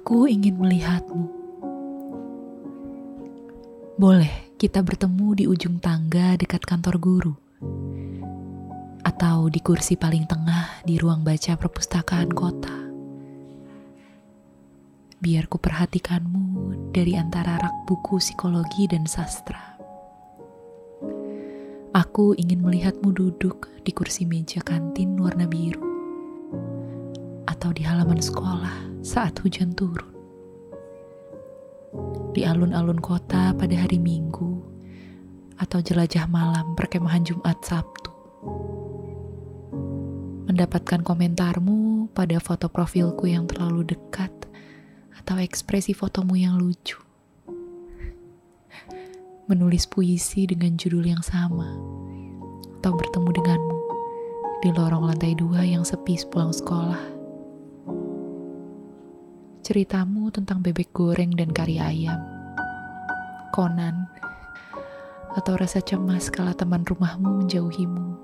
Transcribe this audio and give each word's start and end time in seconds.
Aku 0.00 0.24
ingin 0.24 0.56
melihatmu. 0.56 1.28
Boleh 4.00 4.56
kita 4.56 4.80
bertemu 4.80 5.28
di 5.36 5.44
ujung 5.44 5.76
tangga 5.76 6.40
dekat 6.40 6.64
kantor 6.64 6.96
guru, 6.96 7.34
atau 9.04 9.52
di 9.52 9.60
kursi 9.60 10.00
paling 10.00 10.24
tengah 10.24 10.80
di 10.88 10.96
ruang 10.96 11.20
baca 11.20 11.52
perpustakaan 11.52 12.32
kota. 12.32 12.72
Biar 15.20 15.44
ku 15.52 15.60
perhatikanmu 15.60 16.48
dari 16.96 17.20
antara 17.20 17.60
rak 17.60 17.84
buku 17.84 18.24
psikologi 18.24 18.88
dan 18.88 19.04
sastra. 19.04 19.76
Aku 21.92 22.32
ingin 22.40 22.64
melihatmu 22.64 23.12
duduk 23.12 23.68
di 23.84 23.92
kursi 23.92 24.24
meja 24.24 24.64
kantin 24.64 25.20
warna 25.20 25.44
biru, 25.44 25.89
atau 27.50 27.74
di 27.74 27.82
halaman 27.82 28.22
sekolah 28.22 29.02
saat 29.02 29.34
hujan 29.42 29.74
turun. 29.74 30.06
Di 32.30 32.46
alun-alun 32.46 33.02
kota 33.02 33.50
pada 33.58 33.74
hari 33.74 33.98
Minggu 33.98 34.62
atau 35.58 35.82
jelajah 35.82 36.30
malam 36.30 36.78
perkemahan 36.78 37.26
Jumat 37.26 37.58
Sabtu. 37.66 38.14
Mendapatkan 40.46 41.02
komentarmu 41.02 42.10
pada 42.14 42.38
foto 42.38 42.70
profilku 42.70 43.26
yang 43.26 43.50
terlalu 43.50 43.90
dekat 43.98 44.30
atau 45.18 45.36
ekspresi 45.42 45.90
fotomu 45.90 46.38
yang 46.38 46.54
lucu. 46.54 47.02
Menulis 49.50 49.90
puisi 49.90 50.46
dengan 50.46 50.78
judul 50.78 51.10
yang 51.10 51.22
sama 51.26 51.74
atau 52.78 52.94
bertemu 52.94 53.30
denganmu 53.34 53.78
di 54.62 54.70
lorong 54.70 55.10
lantai 55.10 55.34
dua 55.34 55.66
yang 55.66 55.82
sepi 55.82 56.14
sepulang 56.14 56.54
sekolah 56.54 57.19
ceritamu 59.70 60.34
tentang 60.34 60.66
bebek 60.66 60.90
goreng 60.90 61.30
dan 61.30 61.54
kari 61.54 61.78
ayam, 61.78 62.18
konan, 63.54 64.10
atau 65.38 65.54
rasa 65.54 65.78
cemas 65.78 66.26
kala 66.26 66.50
teman 66.58 66.82
rumahmu 66.82 67.46
menjauhimu. 67.46 68.18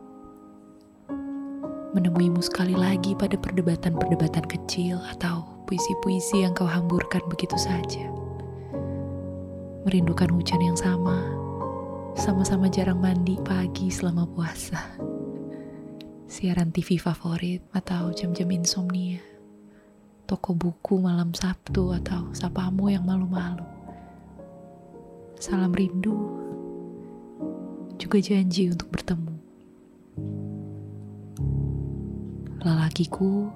Menemuimu 1.94 2.42
sekali 2.42 2.74
lagi 2.74 3.14
pada 3.14 3.38
perdebatan-perdebatan 3.38 4.42
kecil 4.42 4.98
atau 5.14 5.46
puisi-puisi 5.70 6.42
yang 6.42 6.50
kau 6.50 6.66
hamburkan 6.66 7.22
begitu 7.30 7.54
saja. 7.54 8.10
Merindukan 9.86 10.34
hujan 10.34 10.58
yang 10.58 10.74
sama, 10.74 11.30
sama-sama 12.18 12.66
jarang 12.66 12.98
mandi 12.98 13.38
pagi 13.46 13.86
selama 13.86 14.26
puasa. 14.34 14.82
Siaran 16.26 16.74
TV 16.74 16.98
favorit 16.98 17.62
atau 17.70 18.10
jam-jam 18.10 18.50
insomnia 18.50 19.35
toko 20.26 20.58
buku 20.58 20.98
malam 20.98 21.30
Sabtu 21.30 21.94
atau 22.02 22.34
sapamu 22.34 22.90
yang 22.90 23.06
malu-malu. 23.06 23.62
Salam 25.38 25.70
rindu, 25.70 26.18
juga 27.94 28.18
janji 28.18 28.66
untuk 28.66 28.90
bertemu. 28.90 29.34
Lelakiku, 32.66 33.46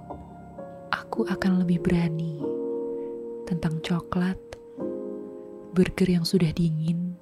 aku 0.94 1.26
akan 1.26 1.66
lebih 1.66 1.82
berani 1.82 2.38
tentang 3.50 3.82
coklat, 3.82 4.38
burger 5.74 6.06
yang 6.06 6.22
sudah 6.22 6.54
dingin, 6.54 7.18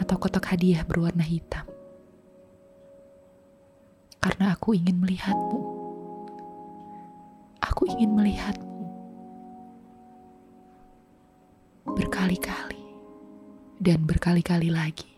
atau 0.00 0.16
kotak 0.16 0.48
hadiah 0.56 0.88
berwarna 0.88 1.20
hitam. 1.20 1.68
Karena 4.24 4.56
aku 4.56 4.72
ingin 4.72 4.96
melihatmu. 4.96 5.60
Aku 7.60 7.84
ingin 7.84 8.16
melihatmu. 8.16 8.69
Berkali-kali 12.20 12.76
dan 13.80 14.04
berkali-kali 14.04 14.68
lagi. 14.68 15.08